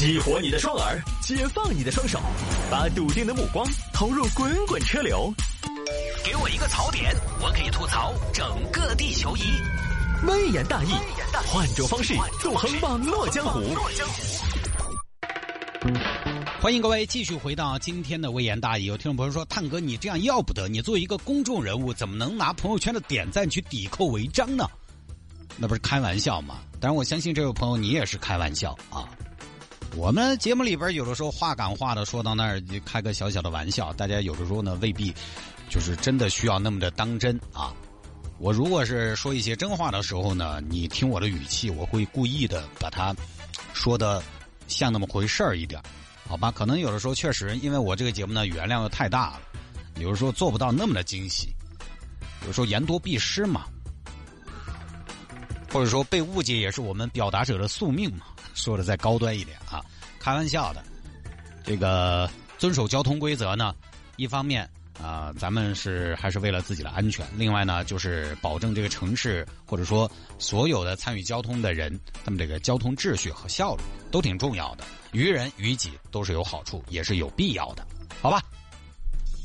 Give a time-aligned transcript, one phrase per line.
[0.00, 2.18] 激活你的双耳，解放你的双手，
[2.70, 5.30] 把笃定的目光投入滚滚车流。
[6.24, 9.42] 给我一个槽点，我可以吐槽整个地球仪。
[10.26, 10.94] 微言大义，
[11.46, 13.60] 换种方式纵横网络江湖。
[16.62, 18.86] 欢迎各位继续回到今天的微言大义。
[18.86, 20.66] 有听众朋友说：“探哥，你这样要不得！
[20.66, 24.66] 你作为一个公众人物，怎么能拿朋友圈的点赞去抵扣违章呢？”
[25.60, 26.60] 那不是开玩笑吗？
[26.80, 29.06] 当然，我相信这位朋友你也是开玩笑啊。
[29.96, 35.12] 我们节目里边有的时候话赶话的说到那儿，开个小小的玩笑，大家有的时候呢未必
[35.68, 37.74] 就是真的需要那么的当真啊。
[38.38, 43.14] 我如果是说一些真话的时候呢，你听我的语气，我会故意的把它
[43.74, 44.22] 说的
[44.68, 45.82] 像那么回事儿一点，
[46.26, 46.50] 好吧？
[46.50, 49.40] 可能有的时候确实，因为我这个节目呢语言量又太大了，
[49.96, 51.54] 有的时候做不到那么的惊喜，
[52.46, 53.66] 有时候言多必失嘛，
[55.70, 58.26] 或者说被误解也是我们表达者的宿命嘛。
[58.52, 59.80] 说的再高端一点啊，
[60.20, 60.84] 开玩笑的。
[61.64, 63.74] 这个遵守交通规则呢，
[64.16, 64.68] 一方面
[65.02, 74.84] 啊，咱们是还是为了自己的安全；另外呢，就是保证这个城市或者说所有的参与交通的人，他们这个交通秩序和效率都挺重要的。
[75.12, 77.86] 于人于己都是有好处，也是有必要的，
[78.20, 78.42] 好吧？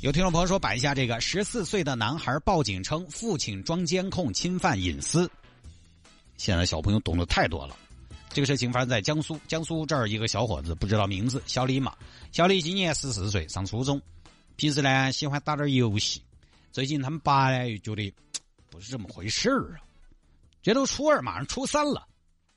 [0.01, 5.29] 有听众朋友说摆一下这个十四岁的男孩报警称父亲装监控侵犯隐私。
[6.37, 7.75] 现在小朋友懂得太多了。
[8.35, 11.95] 这个事情发生在江苏，江苏这儿一个小伙子不知道名字，小李嘛。
[12.33, 14.01] 小李今年十四岁，上初中，
[14.57, 16.21] 平时呢喜欢打点游戏。
[16.69, 18.13] 最近他们爸呢又觉得
[18.69, 19.79] 不是这么回事儿啊，
[20.61, 22.05] 这都初二，马上初三了，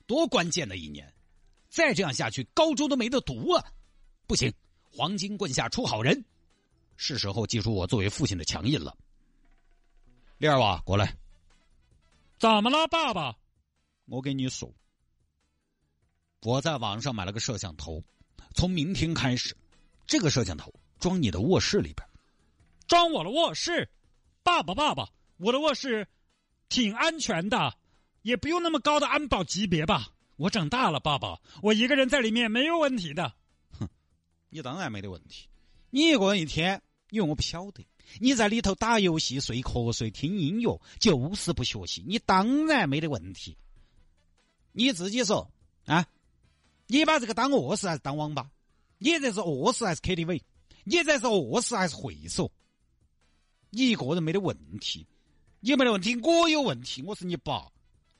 [0.05, 1.09] 多关键的一年，
[1.69, 3.63] 再这样下去，高中都没得读啊！
[4.27, 4.53] 不行，
[4.91, 6.25] 黄金棍下出好人，
[6.97, 8.93] 是时候祭出我作为父亲的强硬了。
[10.39, 11.15] 李二娃，过来。
[12.37, 13.33] 怎么了，爸爸？
[14.07, 14.69] 我跟你说。
[16.41, 18.01] 我在网上买了个摄像头，
[18.55, 19.55] 从明天开始，
[20.07, 22.07] 这个摄像头装你的卧室里边，
[22.87, 23.89] 装我的卧室。
[24.41, 26.07] 爸爸，爸爸，我的卧室
[26.69, 27.77] 挺安全的，
[28.21, 30.13] 也不用那么高的安保级别吧？
[30.37, 33.33] 我长大了，爸爸，我一个人在里面没有问题的。
[33.77, 33.87] 哼，
[34.49, 35.49] 你当然没得问题。
[35.89, 37.85] 你一个人一天，因为我不晓得
[38.19, 43.57] 你在里头打游戏、睡瞌睡、听音乐，就是不学习，你当然没得问题。
[44.71, 45.51] 你自己说
[45.85, 46.07] 啊？
[46.91, 48.49] 你把这个当卧室还是当网吧？
[48.97, 50.41] 你这是卧室还是 KTV？
[50.85, 52.51] 你这是卧室还是会所？
[53.69, 55.05] 你一个人没得问题，
[55.59, 57.03] 你没得问题，我有问题。
[57.03, 57.71] 我是你爸，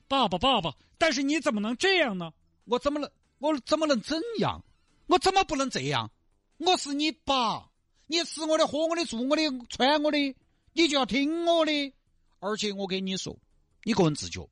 [0.07, 0.75] 爸爸，爸爸。
[0.99, 2.31] 但是你怎么能这样呢？
[2.65, 3.09] 我怎么能？
[3.39, 4.63] 我怎么能怎样？
[5.07, 6.11] 我怎么不能这样？
[6.57, 7.71] 我是你爸，
[8.05, 10.35] 你吃我的，喝我的，住我的，穿我的，
[10.73, 11.91] 你就要听我的。
[12.39, 13.35] 而且我跟你说，
[13.83, 14.47] 你个人自觉，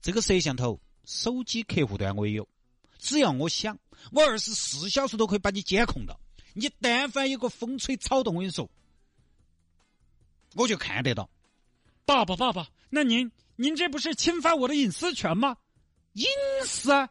[0.00, 2.48] 这个摄像头手机客户端我也有。
[2.98, 3.78] 只要我想，
[4.12, 6.18] 我二十四小时都可以把你监控到。
[6.54, 8.68] 你但凡有个风吹草动，我跟你说，
[10.54, 11.30] 我就看得到。
[12.04, 15.56] 爸爸，爸爸，那您您这不是侵犯我的隐私权吗？
[16.14, 16.26] 隐
[16.64, 16.90] 私？
[16.90, 17.10] 哈，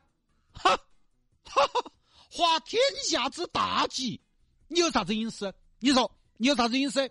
[0.53, 1.91] 哈哈，
[2.29, 4.19] 滑天下之大稽！
[4.67, 5.53] 你有啥子隐私？
[5.79, 7.09] 你说你有啥子隐私？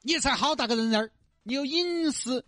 [0.00, 1.12] 你才好大个人儿，
[1.42, 2.44] 你有隐私？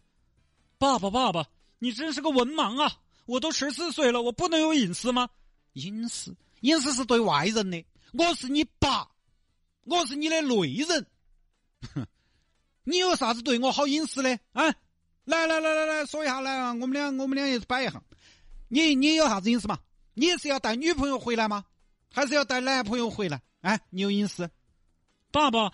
[0.78, 3.00] 爸爸，爸爸，你真是个文盲啊！
[3.26, 5.28] 我都十四岁了，我不能有隐私吗？
[5.74, 7.84] 隐私，隐私是对外人的。
[8.12, 9.06] 我是你爸，
[9.84, 11.06] 我是你的内人。
[11.94, 12.06] 哼，
[12.84, 14.38] 你有啥子对我好隐私的？
[14.52, 14.64] 啊，
[15.24, 18.02] 来来来来来说一下，来啊，我们俩我们俩也是摆一下。
[18.68, 19.78] 你你有啥子隐私嘛？
[20.14, 21.64] 你是要带女朋友回来吗？
[22.12, 23.42] 还是要带男朋友回来？
[23.60, 24.48] 哎，你有隐私？
[25.30, 25.72] 爸爸，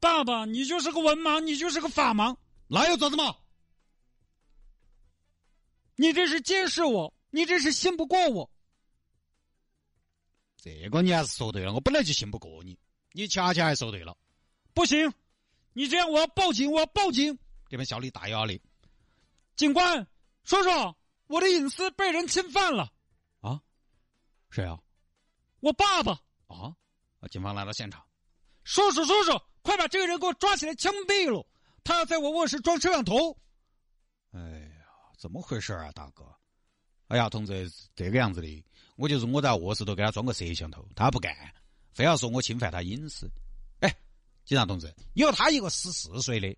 [0.00, 2.36] 爸爸，你就是个文盲，你就是个法盲，
[2.66, 3.36] 那又咋子嘛？
[5.96, 8.50] 你这是监视我，你这是信不过我。
[10.56, 12.78] 这个你还是说对了，我本来就信不过你，
[13.12, 14.16] 你恰恰还说对了。
[14.72, 15.12] 不行，
[15.72, 17.38] 你这样我要报警，我要报警。
[17.68, 18.60] 这边小李大压力，
[19.56, 20.06] 警官
[20.44, 20.70] 叔叔，
[21.26, 22.92] 我的隐私被人侵犯了。
[23.40, 23.60] 啊？
[24.50, 24.78] 谁啊？
[25.60, 26.12] 我爸爸。
[26.46, 26.74] 啊？
[27.30, 28.04] 警方来到现场，
[28.64, 31.46] 叔叔叔叔，快把这个人给我抓起来枪毙了！
[31.82, 33.34] 他要在我卧室装摄像头。
[35.16, 36.24] 怎么回事啊，大哥？
[37.08, 38.64] 哎呀，同志，这个样子的，
[38.96, 41.36] 我就是我在卧室头给他装个摄像头，他不干，
[41.92, 43.30] 非要说我侵犯他隐私。
[43.80, 43.94] 哎，
[44.44, 46.56] 警察同志，你说他一个十四岁的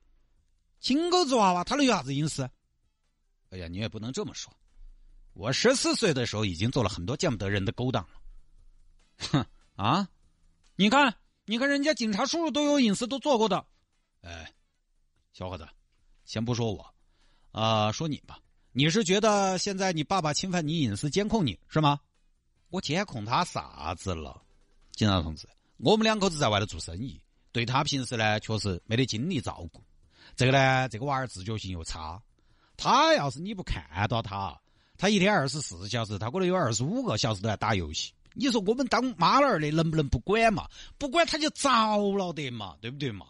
[0.79, 2.49] 金钩子娃娃，他能有啥子隐私？
[3.51, 4.53] 哎呀，你也不能这么说，
[5.33, 8.21] 我十四岁的时候已经做了很多见不得人的勾当了。
[9.19, 10.09] 哼啊！
[10.77, 11.15] 你看，
[11.45, 13.67] 你看，人家警察叔叔都有隐私，都做过的。
[14.21, 14.53] 哎，
[15.33, 15.67] 小伙子，
[16.25, 16.95] 先不说我，
[17.53, 18.39] 啊，说你吧。
[18.79, 21.99] 你是觉得现在你爸爸侵犯你隐私监控你是吗？
[22.69, 24.43] 我监控他啥子了？
[24.93, 27.19] 警察同志，我们两口子在外头做生意，
[27.53, 29.83] 对他平时呢确实没得精力照顾。
[30.35, 32.21] 这个呢，这个娃儿自觉性又差。
[32.77, 34.55] 他要是你不看到他，
[34.99, 38.13] 他一天二十四小时，他可能有二十五个小时都在打游戏。
[38.35, 40.69] 你说我们当妈老儿的能不能不管嘛？
[40.99, 43.29] 不管他就着了的嘛，对不对嘛？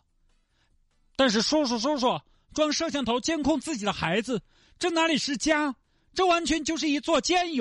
[1.14, 2.20] 但是叔叔叔叔
[2.52, 4.42] 装摄像头监控自己的孩子，
[4.78, 5.74] 这哪里是家？
[6.14, 7.60] 这完全就是一座监狱。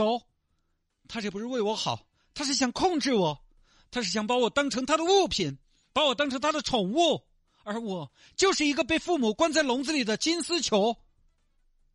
[1.08, 3.46] 他这不是为我好，他是想控制我，
[3.92, 5.58] 他是想把我当成他的物品，
[5.94, 7.22] 把我当成他的宠物，
[7.64, 10.96] 而我就是一个被父母关在笼子里的金丝球。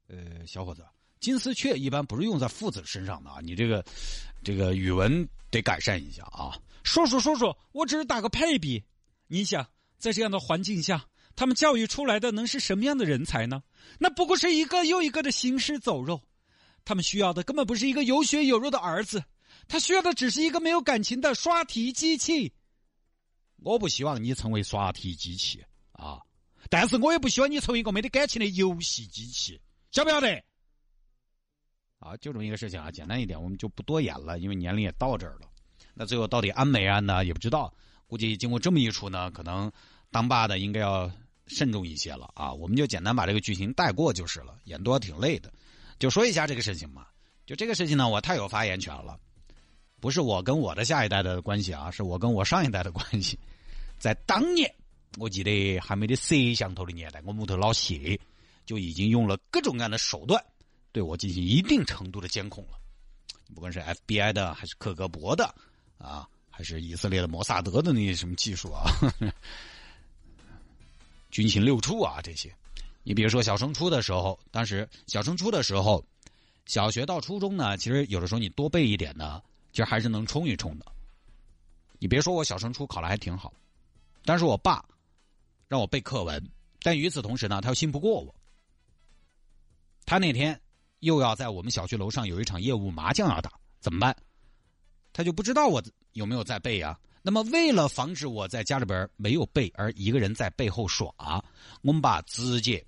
[0.08, 0.86] 呃，小伙子，
[1.18, 3.84] 金丝雀一般不是用在父子身上的啊，你这个
[4.44, 6.58] 这个语文得改善一下啊。
[6.82, 8.82] 叔叔叔叔，我只是打个配比。
[9.26, 9.66] 你想，
[9.98, 11.04] 在这样的环境下，
[11.40, 13.62] 他们教育出来的能是什么样的人才呢？
[13.98, 16.20] 那不过是一个又一个的行尸走肉。
[16.84, 19.24] 他们需要的根本不是一个有血有肉的儿子，
[19.66, 22.52] 他需要的只是一个没有感情的刷题机器。
[23.56, 26.20] 我不希望你成为刷题机器啊，
[26.68, 29.58] 但是我也不希望你成为一个没得感情的游戏机器。
[29.92, 30.44] 晓不晓得？
[32.00, 35.48] 啊，就这么一个事情啊，简单一点，我们就不多言了，因为年龄也到这儿了。
[35.94, 37.24] 那最后到底安没安呢？
[37.24, 37.72] 也不知道。
[38.06, 39.72] 估计经过这么一出呢，可能
[40.10, 41.10] 当爸的应该要
[41.50, 42.52] 慎重一些了啊。
[42.52, 45.52] 我们就简单把这个剧情带过就是了，演多挺累的。
[45.98, 47.06] 就说一下这个事情嘛。
[47.46, 49.18] 就这个事情呢，我太有发言权了。
[50.00, 53.38] 不是我跟我的下一代的关系啊，是我跟我上一代的关系。
[53.98, 54.72] 在当年，
[55.18, 58.18] 我记得还没得摄像头的年代，我木头老谢。
[58.66, 60.40] 就已经用了各种各样的手段，
[60.92, 62.78] 对我进行一定程度的监控了。
[63.52, 65.52] 不管是 FBI 的，还是克格勃的，
[65.98, 68.84] 啊，还是以色列的摩萨德的那些什么技术啊，
[71.30, 72.54] 军情六处啊，这些。
[73.02, 76.04] 你比如说小升初的时候，当时小升初的时候，
[76.66, 79.42] 小学到初中呢，其实有的时候你多背一点呢，
[79.72, 80.86] 其实还是能冲一冲的。
[81.98, 83.52] 你别说我小升初考的还挺好，
[84.24, 84.84] 但是我爸
[85.68, 86.50] 让我背课文，
[86.82, 88.34] 但与此同时呢，他又信不过我。
[90.04, 90.60] 他那天
[91.00, 94.16] 又要在我们小区楼上有一场业务麻将要打，怎么办？
[95.12, 95.82] 他就不知道我
[96.12, 96.98] 有没有在背啊。
[97.22, 101.12] 那么为了防止我在家里边没有背，而一个人在背后耍，
[101.82, 102.84] 我们把直接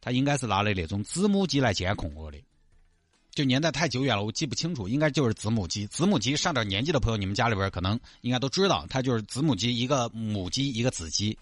[0.00, 2.38] 他应该是拿了那种子母机来监控我的。
[3.30, 5.86] 就年代太久远了，我记不清楚，应该就是子母机。
[5.86, 11.38] 子母机上点年纪的朋友，你们家里边可能应该都知道，它就是子母机，一个母机，一个子机。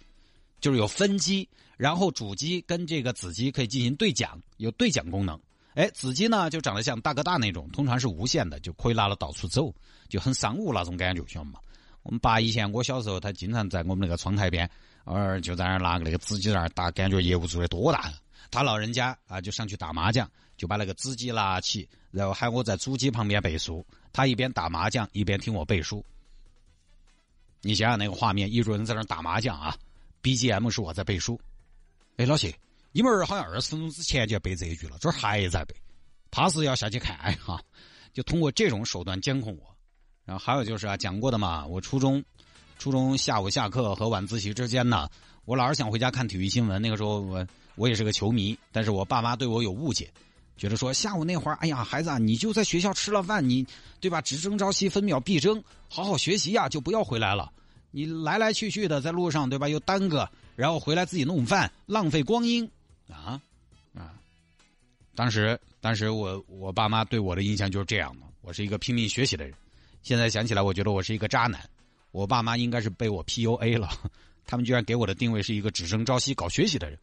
[0.59, 1.47] 就是有分机，
[1.77, 5.39] 然后主机跟这个子机可以进行对讲，有对讲功能。
[5.75, 9.73] 哎，子机呢就长得像大哥大那种，通常是无线的，就可以拿了到处走，
[10.09, 11.61] 就很商务那种感觉，晓得吗？
[12.07, 14.71] 我们爸以前我小时候，他经常在我们那个窗台边，
[15.05, 18.13] 呃，就在那儿拿个那个纸机在那儿打，感觉业务做的多大。
[18.49, 23.85] 他老人家啊，就上去打麻将，就把那个纸机拿起，然后喊我在主机旁边背书。
[24.13, 26.05] 他一边打麻将一边听我背书。
[27.61, 29.77] 你想想那个画面，一桌人在那儿打麻将啊。
[30.23, 31.41] BGM 是我在背书，
[32.19, 32.57] 哎，老谢，
[32.93, 35.75] 你们好像二十分钟之前就要背这一句了，这儿还在背，
[36.31, 37.61] 怕是要下去看哈。
[38.13, 39.76] 就通过这种手段监控我，
[40.27, 42.23] 然后还有就是啊，讲过的嘛，我初中，
[42.79, 45.09] 初中下午下课和晚自习之间呢，
[45.45, 46.83] 我老是想回家看体育新闻。
[46.83, 47.47] 那个时候我
[47.77, 50.13] 我也是个球迷，但是我爸妈对我有误解，
[50.57, 53.65] 觉得说下午那会儿，哎呀，孩子啊，你就在学校吃了饭，你
[54.01, 54.21] 对吧？
[54.21, 57.53] 只争朝夕，分秒必争，好好学习呀，就不要回来了。
[57.93, 59.69] 你来来去去的在路上，对吧？
[59.69, 62.69] 又耽搁，然后回来自己弄饭，浪费光阴，
[63.09, 63.41] 啊
[63.95, 64.13] 啊！
[65.15, 68.27] 当时，当时我我爸妈对我的印象就是这样的。
[68.43, 69.55] 我是一个拼命学习的人。
[70.07, 71.69] 现在想起来，我觉得我是一个渣男。
[72.13, 73.91] 我爸妈应该是被我 PUA 了，
[74.47, 76.97] 他们居然给我的定位是一个只争朝夕、搞学习的人。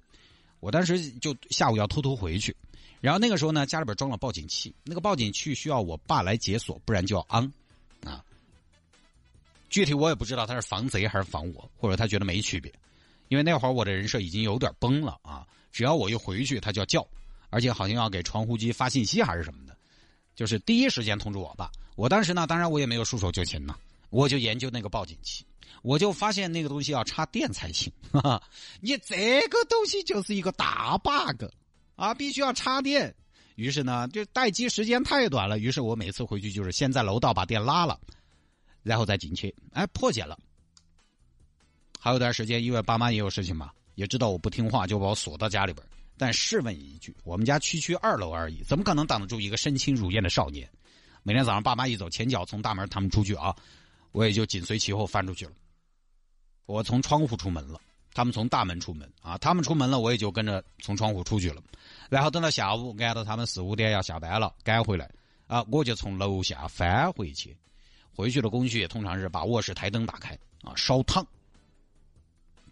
[0.61, 2.55] 我当时就下午要偷偷回去，
[3.01, 7.43] 然后那个时候呢，家里边装了报警器，那个报警器需要我爸来解锁，不然就要安
[8.05, 8.23] 啊。
[9.69, 12.71] 具体我也不知道他是防贼还是防我，或者他觉得没区别，
[13.27, 15.45] 因为那会儿我的人设已经有点崩了啊！
[15.73, 17.05] 只要我一回去，他就要叫，
[17.49, 19.72] 而且好像要给传呼机发信息还是什么的，
[20.35, 21.71] 就是第一时间通知我爸。
[21.95, 23.75] 我当时呢，当然我也没有束手就擒呢，
[24.09, 25.45] 我就研究那个报警器，
[25.81, 27.91] 我就发现那个东西要插电才行。
[28.11, 28.43] 哈哈
[28.81, 31.45] 你这个东西就是一个大 bug
[31.95, 33.13] 啊，必须要插电。
[33.55, 37.99] 于是呢，就待机时间太短了，于是我每次回去就是先在楼道把电拉了。
[38.81, 40.37] 然后再进去，哎，破解了。
[41.97, 45.87] 还有段时间，因为爸妈也有事情嘛，也知道我不听话，就把我锁到家里边。
[46.17, 50.69] 但试问一句，我们家区区二楼而已，怎么可能挡得住一个身轻如燕的少年？
[51.23, 53.55] 每天早上爸妈一走，前脚从大门他们出去啊，
[54.11, 55.51] 我也就紧随其后翻出去了。
[56.65, 57.79] 我从窗户出门了，
[58.13, 61.61] 他们从大门出门啊，他们出门了，我也就跟着从窗户出去了。
[62.09, 65.09] 然后等到下午，挨到他们四五点要下班了，赶回来
[65.47, 67.57] 啊，我就从楼下翻回去。
[68.15, 71.25] 回去的工序通常是把卧室台灯打开啊，烧烫。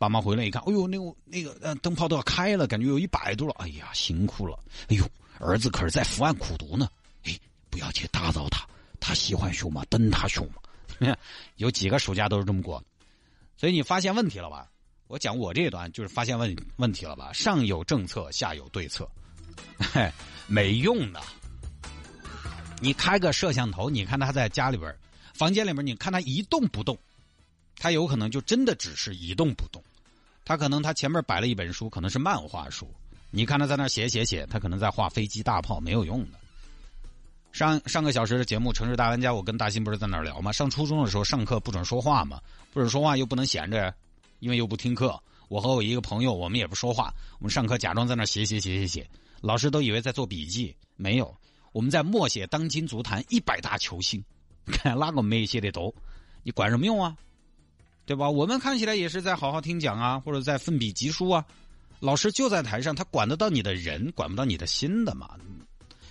[0.01, 4.57] 爸妈回来一看，哎呦，那个那个呃灯泡都要开了，感觉有一百度了，哎呀，辛苦了。
[4.87, 6.89] 哎呦，儿子可是在伏案苦读呢，
[7.23, 7.39] 哎，
[7.69, 8.67] 不要去打扰他，
[8.99, 11.15] 他喜欢学嘛，等他学嘛。
[11.57, 12.83] 有几个暑假都是这么过，
[13.55, 14.67] 所以你发现问题了吧？
[15.05, 17.31] 我讲我这一段就是发现问问题了吧？
[17.31, 19.07] 上有政策，下有对策，
[19.93, 20.11] 嘿，
[20.47, 21.21] 没用的。
[22.79, 24.91] 你开个摄像头，你看他在家里边、
[25.35, 26.97] 房间里面，你看他一动不动，
[27.75, 29.83] 他有可能就真的只是一动不动。
[30.43, 32.89] 他可能他前面摆了一本书，可能是漫画书，
[33.29, 36.39] 你看他在那写写写，他可能在画飞机大炮，没有用的。
[37.51, 40.51] 上上个小时的节目《城市大玩家》，我跟大新不是在那聊吗？
[40.51, 42.39] 上初中的时候上课不准说话嘛，
[42.71, 43.93] 不准说话又不能闲着，
[44.39, 45.21] 因为又不听课。
[45.49, 49.09] 我和我一个朋友，我们也不说话，我们上课假装在那写写写写写，
[49.41, 51.35] 老师都以为在做笔记，没有。
[51.73, 54.23] 我们在默写当今足坛一百大球星，
[54.71, 55.93] 看哪个没写的多？
[56.43, 57.15] 你管什么用啊？
[58.11, 58.29] 对吧？
[58.29, 61.45] 我们看起来也是在好好听讲啊，或者在奋笔疾书啊。
[62.01, 65.37] 老师就在台上，他管得到你的人，管不到你的心的嘛。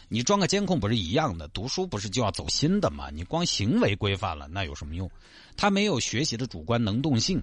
[0.08, 1.46] 你装个监控不是一样的？
[1.48, 3.10] 读书不是就要走心的嘛？
[3.10, 5.10] 你光行为规范了，那有什么用？
[5.58, 7.42] 他没有学习的主观能动性，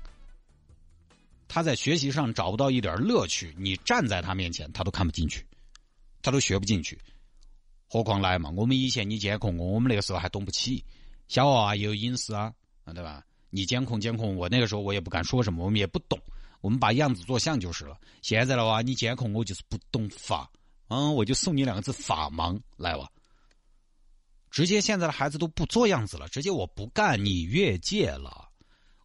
[1.48, 3.54] 他在学习上找不到一点乐趣。
[3.60, 5.46] 你站在他面前，他都看不进去，
[6.24, 6.98] 他都学不进去。
[7.88, 8.50] 何况来嘛？
[8.56, 10.84] 我们以前你监控我，我们那个时候还懂不起，
[11.28, 12.52] 小娃娃也有隐私啊，
[12.96, 13.24] 对吧？
[13.50, 16.20] 你监控监控我，那个时候我也不敢说什么，我们也不懂，
[16.62, 17.98] 我们把样子做像就是了。
[18.22, 20.52] 现在的话，你监控我就是不懂法，
[20.88, 23.10] 嗯，我就送你两个字：法盲，来吧。
[24.50, 28.50] 直接现在的孩子都不做样子了，直接我不干，你越界了。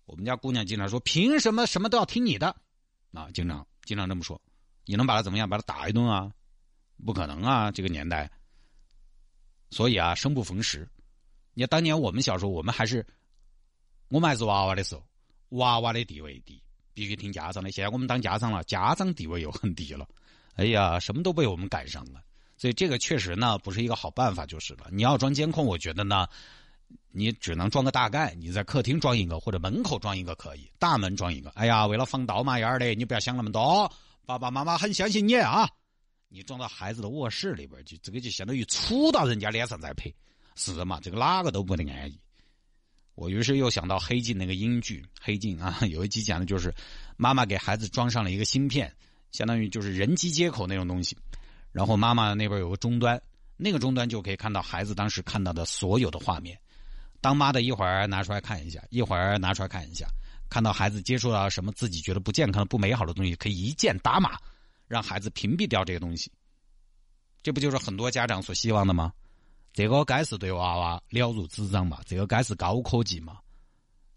[0.04, 2.54] 我们家姑娘经常说：“凭什么什么都要听你的？”
[3.12, 4.40] 啊，经常经常这么说。
[4.84, 5.48] 你能把他怎么样？
[5.48, 6.30] 把他打一顿啊？
[7.04, 8.30] 不可能啊，这个年代。
[9.70, 10.88] 所以啊，生不逢时。
[11.54, 13.06] 你看当年我们小时候，我们还是
[14.12, 15.02] 我们还是娃娃的时候，
[15.56, 17.72] 娃娃的地位低，必须听家长的。
[17.72, 20.06] 现在我们当家长了，家长地位又很低了。
[20.56, 22.20] 哎呀，什么都被我们赶上了。
[22.58, 24.84] 所以这个确实呢，不是一个好办法，就是了。
[24.92, 26.26] 你要装监控，我觉得呢，
[27.10, 28.34] 你只能装个大概。
[28.34, 31.48] 你在客厅装一个，或者门口装一个可以，大门装一个。
[31.52, 33.90] 哎呀，为了防盗嘛样儿的，你不要想那么多。
[34.26, 35.66] 爸爸妈妈很相信你啊。
[36.28, 40.12] 你装到孩子的卧室里边去，这个就相当于杵到人家脸上在拍，
[40.54, 41.00] 是嘛？
[41.00, 42.20] 这个哪个都不得安逸。
[43.14, 46.74] 我于是又想到黑镜那个英剧《黑镜》啊， 有一集讲的就是
[47.16, 48.92] 妈妈给孩子装上了一个芯片，
[49.30, 51.16] 相当于就是人机接口那种东西，
[51.72, 53.20] 然后妈妈那边有个终端，
[53.56, 56.58] 那个终端就可以看到孩子当时看到的所有的画面。
[57.20, 60.06] 当妈的一会儿拿出来看一下，一会儿拿出来看一下，
[60.48, 64.38] 看到孩子接触到什么自己觉得不健康、不美好的东西，可以一键打码。
[64.88, 66.30] 让孩子屏蔽掉这个东西，
[67.42, 69.10] 这不就是很多家长所希望的吗？
[69.72, 72.00] 这个该是对娃娃了如指掌嘛？
[72.06, 73.38] 这个该是高科技嘛？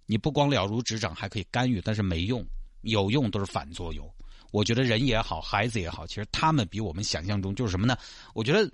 [0.05, 2.45] 你不光了如指掌，还可以干预，但是没用，
[2.81, 4.09] 有用都是反作用。
[4.51, 7.97] 我觉得人也好，孩子也好，其实他们比我们想象中就是什么呢？
[8.33, 8.71] 我觉得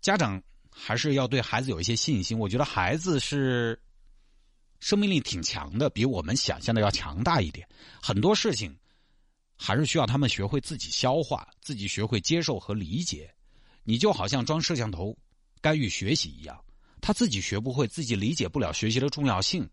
[0.00, 2.38] 家长还是要对孩子有一些信心。
[2.38, 3.80] 我觉得孩子是
[4.80, 7.66] 生命力挺强的，比我们想象的要强大一点。
[8.02, 8.76] 很多事情。
[9.56, 13.32] 还是需要他们学会自己消化，自己学会接受和理解。
[13.84, 15.16] 你就好像装摄像头
[15.64, 16.62] 干预学习一样，
[17.00, 19.66] 他自己学不会，自己理解不了学习的重要性。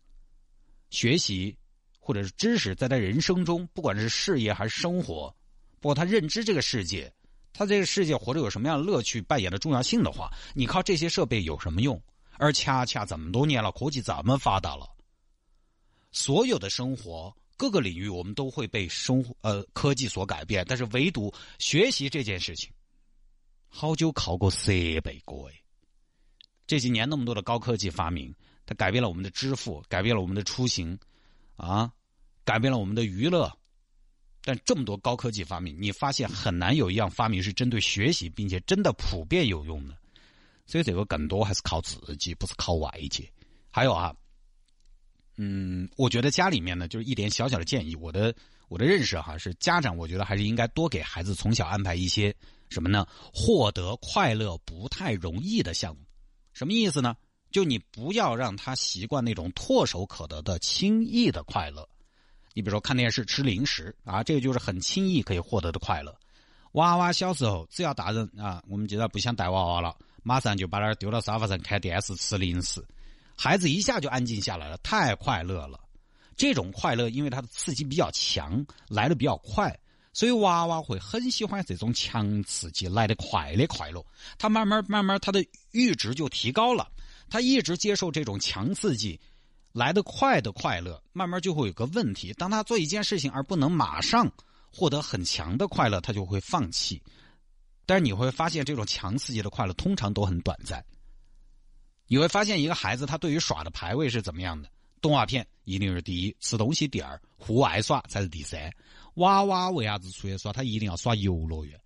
[0.90, 1.54] 学习
[2.00, 5.36] 或者是知识，在他人生中，不管是事业还是生活，
[5.82, 7.14] 包括他认知这个世界，
[7.52, 12.02] 他这个世界活着有什么样的乐趣，扮演的重要性的话，你靠这些设备有什么用？
[12.38, 14.90] 而恰恰这么多年了，科技这么发达了，
[16.14, 17.36] 所有的生活。
[17.58, 22.72] 各个领域我们都会被生活呃科技所改变，但是唯独学习这件事情，
[23.68, 24.72] 好久考过设
[25.04, 25.52] 备过。
[26.72, 28.34] 这几年那么多的高科技发明，
[28.66, 30.98] 它改变了我们的支付，改变了我们的出行，
[31.58, 31.92] 啊，
[32.46, 33.52] 改变了我们的娱乐。
[34.42, 39.98] 但这么多高科技发明，你发现很难有一样发明是针对学习，并且真的普遍有用的。
[40.66, 43.30] 所以这个更多还是靠自己，不是靠外界。
[43.70, 44.16] 还有啊。
[45.36, 47.98] 嗯，我觉得家里面呢，就是一点小小的建议。
[47.98, 48.34] 我的
[48.70, 52.34] 我的认识哈，是家长，我觉得还是应该多给孩子从小安排一些
[52.70, 53.06] 什么呢？
[53.34, 56.02] 获得快乐不太容易的项目。
[56.54, 57.16] 什么意思呢？
[57.52, 61.88] 就你不要让他习惯那种唾手可得的轻易的快乐。
[62.54, 66.16] 你比如说看电视、吃零食啊，这个就是很轻易可以获得的快乐。
[66.74, 72.82] 娃娃小时候只要大人啊，我们既然不想带娃娃了，马上就把他丢到沙发上看电视、吃零食。
[73.36, 75.80] 孩子一下就安静下来了，太快乐了。
[76.38, 79.78] 这种快乐，因为它的刺激比较强，来的比较快，
[80.14, 84.06] 所以娃娃会很喜欢这种强刺激来的快的快乐。
[84.38, 85.42] 他慢慢慢慢，他的
[85.72, 86.92] 阈值就提高了。
[87.30, 89.18] 他一直接受这种强刺激，
[89.72, 92.34] 来得快的快乐，慢慢就会有个问题。
[92.34, 94.30] 当他做一件事情而不能马上
[94.70, 97.02] 获得很强的快乐，他就会放弃。
[97.86, 100.84] 但是你会发现，这种强刺激的快乐通常都很短暂。
[102.08, 104.70] 你会发现，一个孩子他对于耍的排位是怎么样的？
[105.00, 108.72] 动画片一定是第一，吃东西第二，户外耍才是第三。
[109.16, 110.54] 娃娃为啥子出去耍？
[110.54, 111.80] 他一定要耍游乐园，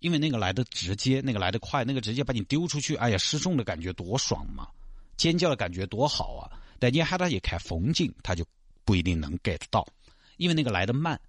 [0.00, 4.68] 因为那个来的直接，那个来的快，那个直接把你丢出去，哎呀，失重的感觉多爽嘛！
[5.16, 6.50] 尖叫的感觉多好啊！
[6.78, 8.44] 但你喊他去看风景，他就
[8.84, 9.86] 不一定能 get 到，
[10.38, 11.20] 因为那个来的慢。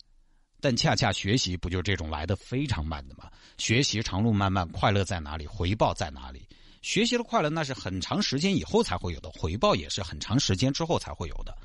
[0.59, 3.29] 但恰恰学习不就是这种来的非常慢的吗？
[3.57, 5.45] 学习长路漫漫，快乐在哪里？
[5.45, 6.47] 回报在哪里？
[6.81, 11.55] 学习的快乐那是很长时间以后才会有的，回报也是很长时间之后才会有的，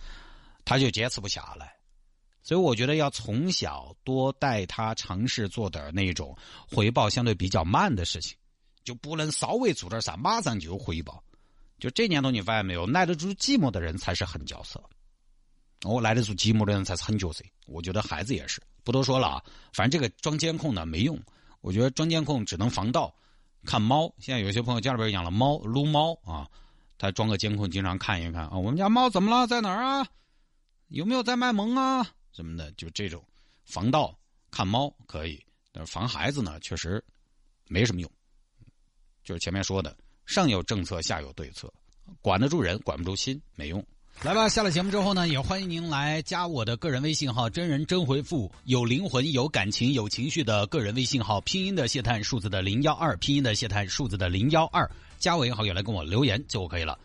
[0.64, 1.75] 他就坚持不下来。
[2.42, 6.37] 所以我觉得要从小多带他尝试做点那种
[6.70, 8.37] 回报相对比较慢的事情，
[8.82, 11.23] 就不能稍微做点啥马上就有回报。
[11.78, 14.82] 就这年头你发现没有，耐得住寂寞的人才是狠角色。
[15.85, 17.44] 我耐得住寂寞的人才是狠角色。
[17.66, 19.42] 我觉得孩子也是，不多说了啊。
[19.73, 21.18] 反正这个装监控呢没用，
[21.61, 23.14] 我觉得装监控只能防盗。
[23.64, 26.49] 看猫，现在有些朋友家里边养了猫，撸猫啊，
[26.99, 30.06] 他装个监控经常看一看啊，我们家猫怎么了，在哪儿啊？
[30.88, 32.11] 有没有在卖萌啊？
[32.32, 33.25] 什么的，就这种
[33.64, 34.16] 防盗
[34.50, 37.02] 看猫可以，但是防孩子呢，确实
[37.68, 38.10] 没什么用。
[39.22, 39.96] 就是前面说的，
[40.26, 41.72] 上有政策，下有对策，
[42.20, 43.84] 管得住人，管不住心，没用。
[44.22, 56.99] 来吧，下了节目之后呢，也欢迎您来加我的个人微信号“真人真回复”，有灵魂、有感情、有情绪的个人微信号，拼音的谢探，数字的零幺二，拼音的谢探，数字的零幺二，加为好友来跟我留言就可以了。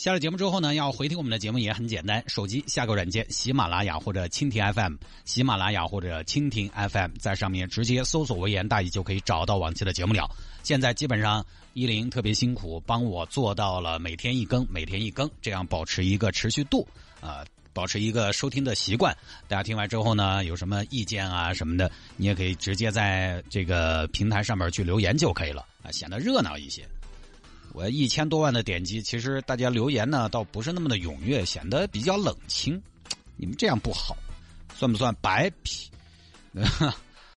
[0.00, 4.94] 下了节目之后呢，要回听我们的节目也很简单，手机下个软件喜马拉雅或者蜻蜓 FM，
[5.26, 10.26] 喜马拉雅或者蜻蜓 FM，在上面直接搜索“微言大义”就可以找到往期的节目了。
[10.62, 16.88] 现在基本上依林特别辛苦，帮我做到了每天一更，每天一更，这样保持一个持续度，
[17.20, 19.14] 啊，保持一个收听的习惯。
[19.48, 26.88] 大家听完之后呢，有什么意见啊什么的，你也可以直接在这个平台上面去留言就可以了，啊，显得热闹一些。
[27.72, 32.80] 我一千多万的点击，其实大家留言呢，倒不是那么的踊跃，显得比较冷清。
[33.36, 34.16] 你们这样不好，
[34.74, 35.88] 算不算白皮？